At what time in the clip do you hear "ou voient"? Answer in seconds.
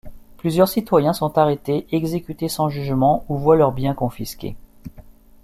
3.29-3.55